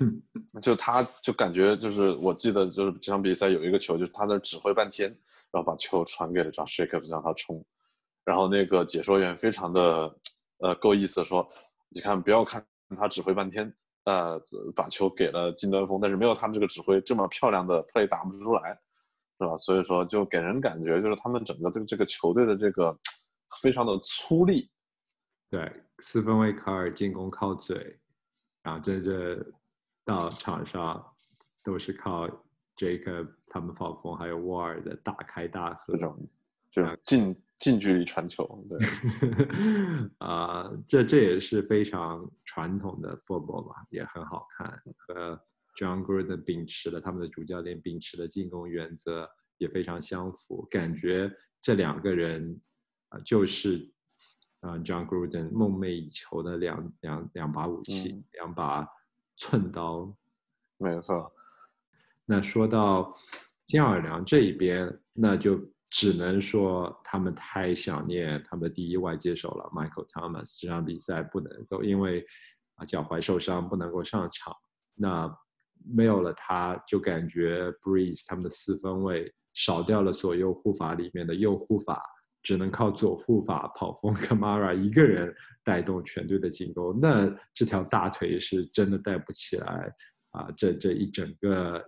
[0.62, 5.08] 就他就感觉就是我记得就是这场比赛有一个球，就是他在那指挥半天，
[5.50, 7.64] 然后把球传给了 Josh Jacobs 让他冲，
[8.24, 10.14] 然后那个解说员非常的
[10.58, 11.46] 呃够意思说，
[11.88, 12.64] 你看不要看
[12.96, 14.40] 他指挥半天，呃
[14.76, 18.78] 把球给了金端峰，但是没有他们这个指挥这么漂亮的 play 打不出来，
[19.42, 19.56] 是吧？
[19.56, 22.96] 所以说就给人感觉就是他们整个这个这个球队的这个
[23.60, 24.68] 非常的粗粝，
[25.50, 27.98] 对，四分卫卡尔进攻靠嘴，
[28.62, 29.52] 然后真正
[30.04, 31.04] 到场上
[31.62, 32.26] 都是靠
[32.76, 35.98] Jacob 他们跑锋还有沃尔的大开大合这。
[35.98, 36.28] 种
[36.70, 38.78] 这种近近距离传球，对。
[40.18, 45.38] 啊、这这也是非常传统的 football 嘛，也很好看，和
[45.76, 52.60] John Gruden 秉持的他们的主教练秉持的进攻原则也非常相符，感觉这两个人
[53.08, 53.90] 啊、就是
[54.60, 58.86] 啊、John Gruden 梦寐以求的两两两把武器，嗯两把
[59.36, 60.16] 寸刀。
[60.78, 61.32] 没错，
[62.24, 63.16] 那说到
[63.64, 70.58] 新奥尔良这一边，那就只能说他们太想念他们的第一外接手了，Michael Thomas。
[70.60, 72.24] 这场比赛不能够因为
[72.74, 74.56] 啊脚踝受伤不能够上场，
[74.94, 75.38] 那
[75.90, 82.02] 没有了他，就感觉 Breeze 他们的四分卫少掉了左右护法里面的右护法，
[82.42, 89.92] 只能靠左护法跑锋 Kamara 一个人带动全队的进攻，那这条大腿是真的带不起来
[90.30, 90.50] 啊！
[90.56, 91.82] 这这一整个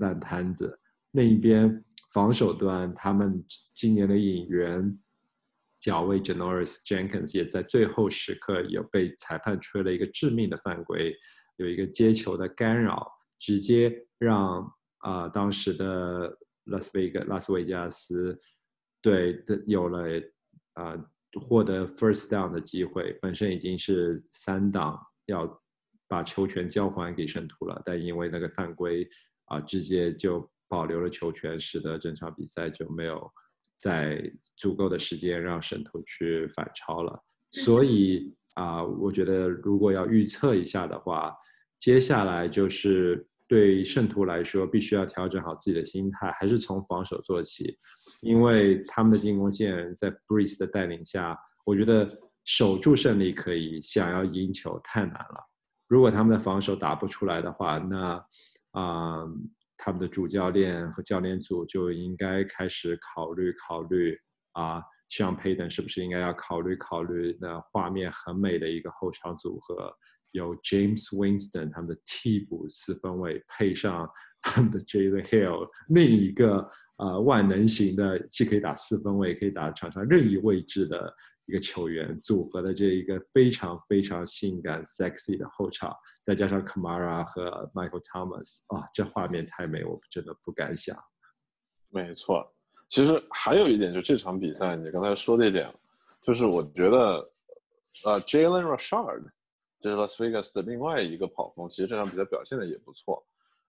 [0.00, 0.78] 烂摊子。
[1.12, 4.98] 另一边防守端，他们今年的引援
[5.80, 11.14] 脚卫 Janoris Jenkins 也在最后时刻有被裁判吹了一个致命的犯规，
[11.58, 13.06] 有一个接球的干扰，
[13.38, 14.62] 直接让
[14.98, 18.38] 啊、呃当时的拉斯维加拉斯维加斯
[19.00, 20.18] 队的有了
[20.74, 25.46] 啊、呃获得 first down 的机会，本身已经是三档要
[26.08, 29.06] 把球权交还给圣徒了，但因为那个犯规
[29.46, 33.30] 啊、直接就保留了球权，使得整场比赛就没有
[33.80, 37.22] 在足够的时间让圣徒去反超了。
[37.50, 41.36] 所以啊、我觉得如果要预测一下的话，
[41.78, 47.78] 接下来就是对圣徒来说，必须要调整好自己的心态，还是从防守做起，
[48.22, 52.06] 因为他们的进攻线在 Breeze 的带领下，我觉得
[52.44, 55.44] 守住胜利可以，想要赢球太难了。
[55.86, 58.24] 如果他们的防守打不出来的话，那
[58.72, 59.24] 啊、
[59.76, 64.18] 他们的主教练和教练组就应该开始考虑考虑
[64.52, 69.94] 啊，像 Payton 是不是应该要考虑考虑那画面很美的一个后场组合，
[70.36, 74.08] 有 James Winston 他们的替补四分卫，配上
[74.40, 81.12] 他们的 Jalen Hill 另一个呃万能型的，既可以打四分卫，也可以打场上任意位置的
[81.46, 85.94] 一个球员组合的这一个非常非常性感 sexy 的后场，
[86.24, 90.96] 再加上 Kamara 和 Michael Thomas，啊，这画面太美，我真的不敢想。
[91.90, 92.44] 没错，
[92.88, 95.72] 其实还有一点，就这场比赛，你刚才说的一点，
[96.22, 96.98] 就是我觉得，
[98.04, 99.24] 呃，Jalen Rashard，
[99.80, 103.24] 这是 Las Vegas 的另外一个跑锋，其实这场比赛表现的也不错。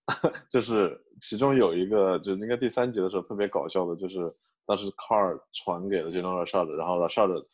[0.50, 4.20] 就是其中有一个，就应该第三节的时候特别搞笑的，就是
[4.66, 7.46] 当时 Carr 传给了 Jalen Rashard，然后 Rashard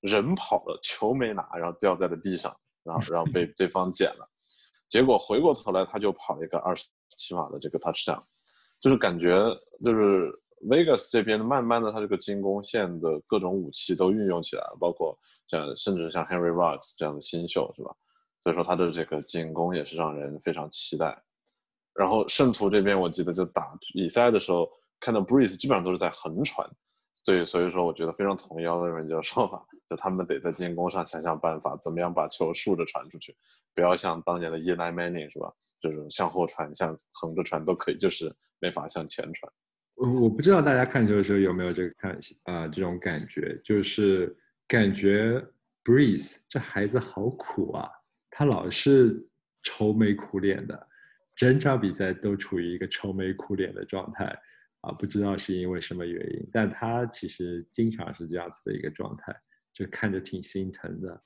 [0.00, 4.28] 人跑了，球没拿，然后掉在了地上，然后然后被 对方捡了，
[4.90, 6.84] 结果回过头来他就跑了一个二十
[7.16, 8.22] 七码的这个 touchdown。
[8.80, 9.34] 就是感觉
[9.82, 10.30] 就是
[10.68, 17.94] Vegas 这边慢慢的，他这个进攻线的各种武器都运用起来了，包括像甚至像 Henry Rocks 这样的新秀，是吧？
[18.40, 21.16] 所以说他的这个进攻也是让人非常期待。
[21.94, 24.68] 然后圣徒这边，我记得就打比赛的时候，
[25.00, 26.68] 看到 Breeze 基本上都是在横传，
[27.24, 33.36] 对，所以说我觉得非常同意奥文这个说法，就他们得在进攻上想想办法，怎么样把球竖着传出去，
[33.74, 35.52] 不要像当年的 Eli Manning 是吧？
[35.80, 39.52] 就是向后传、向横着传都可以，就是没法向前传。
[39.94, 44.36] 我我不知道大家看球的时候有没有这个看啊这种感觉，就是
[44.66, 45.40] 感觉
[45.84, 47.88] Breeze 这孩子好苦啊，
[48.30, 49.24] 他老是
[49.62, 50.86] 愁眉苦脸的，
[51.36, 54.24] 整场比赛都处于一个愁眉苦脸的状态
[54.80, 59.34] 啊，不知道是因为什么原因，但他其实经常是这样子的一个状态，
[59.72, 61.22] 就看着挺心疼的。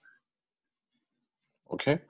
[1.65, 2.01] OK，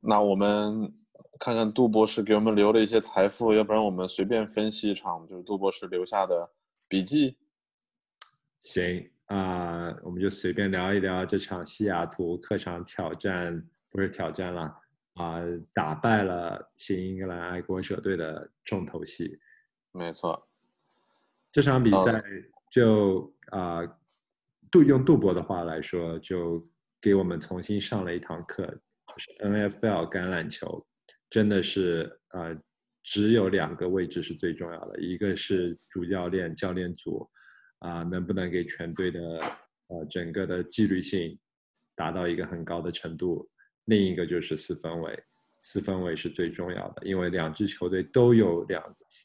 [0.00, 0.92] 那我们。
[1.38, 6.50] 看看杜博士给我们留了一些财富，要不然我们随便分析一场，就是杜博士留下的
[6.88, 7.36] 笔记。
[8.58, 14.74] 行啊，我们就随便聊一聊这场西雅图客场挑战，不是挑战了
[15.14, 15.40] 啊，
[15.74, 19.38] 打败了新英格兰爱国者队的重头戏。
[19.92, 20.48] 没错，
[21.52, 22.22] 这场比赛
[22.70, 23.80] 就啊，
[24.70, 26.62] 杜用杜博的话来说，就
[27.00, 30.84] 给我们重新上了一堂课，就是 NFL 橄榄球。
[31.30, 32.56] 真的是呃，
[33.02, 37.28] 只有两个位置是最重要的，一个是主教练、教练组，
[37.80, 39.20] 啊，能不能给全队的
[39.88, 41.38] 呃整个的纪律性
[41.94, 43.48] 达到一个很高的程度；
[43.84, 45.18] 另一个就是四分卫，
[45.60, 48.82] 四分卫是最重要的，因为两支球队都有两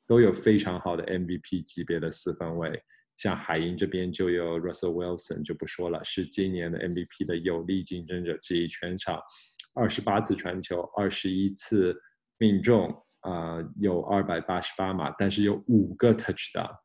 [0.08, 2.82] 都有非常好的 MVP 级别的四分卫，
[3.18, 9.22] 像海鹰这边就有 Russell Wilson 就不说了，是今年的 MVP 的有力竞争者之一，全场。
[9.74, 11.96] 二十八次传球，二十一次
[12.38, 16.76] 命中，啊，有二百八十八码，但是有五个 touchdown，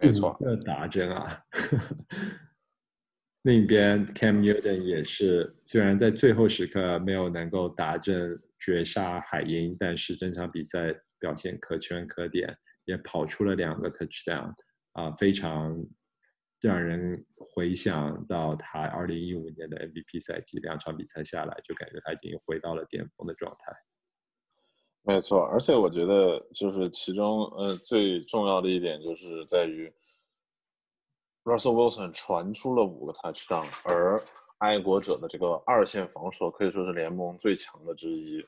[0.00, 1.42] 没错，个打针啊。
[3.42, 12.54] 另一边 Cam Newton 也是，虽然在最后时刻没有能够达阵绝杀海鹰，但是整场比赛表现可圈可点，
[12.84, 14.52] 也跑出了两个 touchdown，
[14.92, 15.76] 啊，非常。
[16.60, 23.72] 让人回想到他二零一五年的 MVP 赛季，两场比赛下来，就感觉他已经回到了巅峰的状态。
[25.02, 29.90] 没错，而且我觉得就是其中呃最重要的一点就是在于
[31.44, 34.20] ，Russell Wilson 传出了五个 touchdown，而
[34.58, 38.44] 爱国者的这个二线防守可以说是联盟最强的之一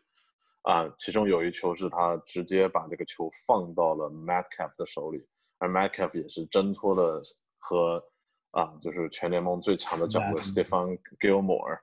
[0.62, 0.92] 啊。
[0.98, 5.24] 其中有一球是他直接把这个球放到了 Metcalf 的手里，
[5.58, 7.20] 而 Metcalf 也是挣脱了。
[7.60, 8.02] 和
[8.50, 11.78] 啊，就是全联盟最强的掌卫 Stephen Gilmore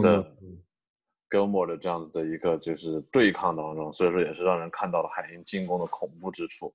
[0.00, 0.36] 的
[1.28, 6.74] Gilmore 的这样子的一个就是对抗当中，所以说也是让人看到了海鹰进攻的恐怖之处。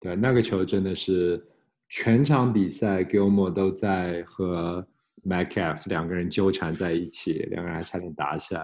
[0.00, 1.46] 对，那个球真的是
[1.88, 4.86] 全场比赛 Gilmore 都在和
[5.24, 8.62] Metcalf 两个人纠缠在一起，两个人还差点打起来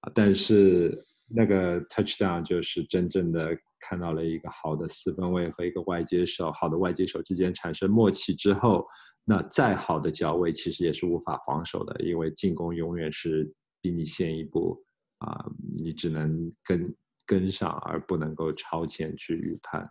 [0.00, 1.04] 啊，但是。
[1.26, 8.86] 那个 touchdown 就是真正的看到了一个好的四分卫和一个外接手，好的外接手之间产生默契之后，
[9.24, 14.82] 那再好的脚位其实也是无法防守的，因为进攻永远是比你先一步
[15.18, 15.44] 啊，
[15.76, 19.86] 你只能跟跟上，而不能够超前去预判。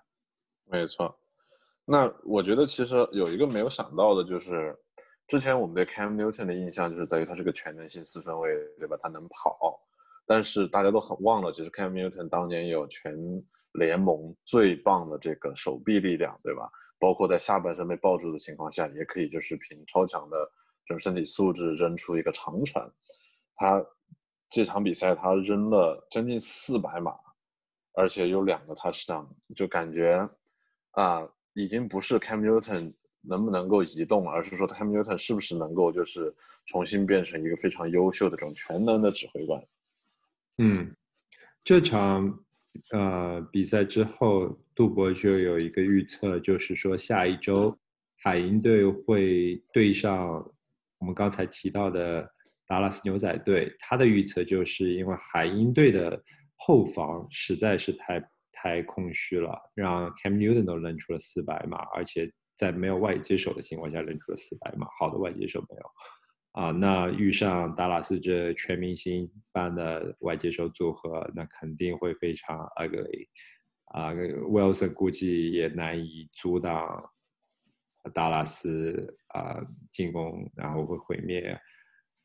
[0.66, 1.16] 没错，
[1.86, 4.76] 那我觉得其实有一个没有想到的就是，
[5.28, 8.98] 之前我们对 Cam Newton 的印象就是在于他是个全能性四分卫，对吧？
[9.04, 9.80] 他能跑。
[10.26, 13.14] 但是大家都很忘了，其实 Cam Newton 当年有全
[13.74, 16.70] 联盟最棒的这个手臂力量，对吧？
[17.00, 20.38] 包括在下半身被抱住的情况下，也可以就是凭超强的
[20.86, 22.90] 这种身体素质扔出一个长传。
[23.56, 23.86] 他
[24.50, 27.14] 这场比赛他扔了将近四百码，
[27.94, 30.28] 而且有两个 touchdown，就感觉
[30.92, 36.34] 啊，已经不是 Cam Newton 能不能够移动，而是说 Cam Newton 是不是能够就是
[36.68, 39.62] 重新变成一个非常优秀的这种全能的指挥官。
[40.60, 40.96] 嗯，
[41.64, 42.40] 这场
[42.92, 47.78] 呃比赛之后，杜博就有一个预测，就是说下一周
[48.24, 50.28] 海鹰队会对上
[51.00, 52.28] 我们刚才提到的
[52.68, 53.74] 达拉斯牛仔队。
[53.80, 56.22] 他的预测就是因为海鹰队的
[56.56, 65.84] 后防实在是太太空虚了，让 Cam Newton 都扔出了四百码，而且在没有外接手的情况下扔出了四百码，好的外接手没有。
[66.54, 73.28] 啊，那遇上达拉斯这全明星般的外接手组合，那肯定会非常 ugly。
[73.86, 77.12] 啊，Wilson 估计也难以阻挡
[78.14, 81.60] 达拉斯啊进攻，然后会毁灭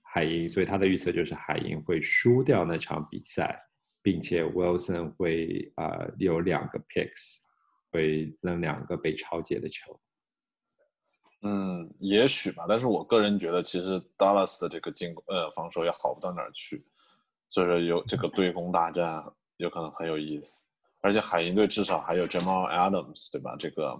[0.02, 3.58] 海鹰，所以他的预测就是海鹰会输掉那场比赛，
[4.02, 7.38] 并且 Wilson 会啊有两个 picks，
[7.90, 9.98] 会扔两个被超解的球。
[11.42, 16.84] 嗯，也许吧，但是我个人觉得，其实 Dallas 的这个进攻呃防守也好不到哪儿去，
[17.48, 19.24] 所以说有这个对攻大战
[19.58, 20.66] 有可能很有意思。
[21.00, 23.54] 而且海鹰队至少还有 Jamal Adams，对吧？
[23.56, 23.96] 这个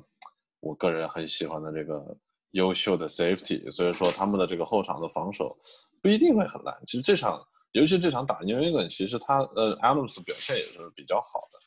[0.58, 2.16] 我个人很喜欢的这个
[2.50, 5.56] 优秀的 Safety，所以说他们的这个后场的防守
[6.02, 6.76] 不一定会很烂。
[6.86, 11.58] 其实这场尤其这场打 New England，其实他呃 Adams 的表现也是比较好的，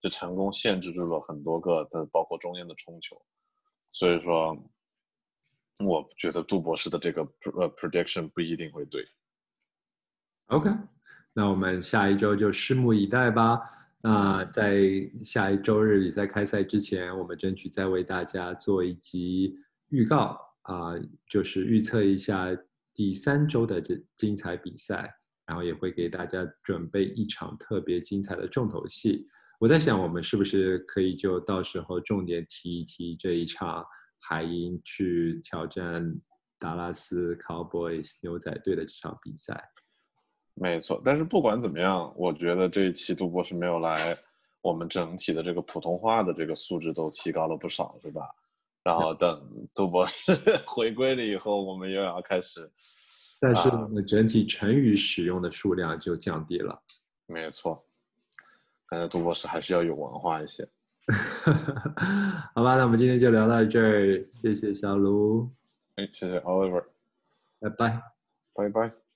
[0.00, 3.20] 就成功限制住了很多个的，包括中间的冲球。
[3.90, 4.56] 所以说，
[5.78, 7.22] 我觉得杜博士的这个
[7.54, 9.06] 呃 prediction 不一定会对。
[10.46, 10.70] OK，
[11.32, 13.60] 那我们下一周就拭目以待吧。
[14.00, 14.80] 那在
[15.22, 19.54] 下一周日比赛开赛之前，我们争取再为大家做一集
[19.88, 20.94] 预告啊，
[21.28, 22.46] 就是预测一下
[22.94, 25.12] 第三周的这精彩比赛，
[25.46, 29.26] 然后也会给大家准备一场特别精彩的重头戏。
[29.58, 33.84] 我在想，我们是不是可以就到时候重点提一提这一场
[34.28, 36.14] 海鹰去挑战
[36.58, 39.58] 达拉斯 Cowboys 牛仔队的这场比赛？
[40.52, 44.14] 没错，但是不管怎么样，我觉得这一期杜博士没有来，
[44.60, 48.20] 我们整体的这个普通话的这个素质都提高了不少，是吧？
[48.84, 50.36] 然后等杜博士
[50.68, 52.70] 回归了以后，我们又要开始，
[53.40, 56.78] 但是我们整体成语使用的数量就降低了。
[57.24, 57.82] 没错，
[58.88, 60.68] 看来杜博士还是要有文化一些。
[62.54, 65.50] 好吧，那我们今天就聊到这儿，谢谢小卢，
[65.96, 66.84] 哎，谢谢 Oliver，
[67.60, 68.02] 拜拜，
[68.54, 69.07] 拜拜。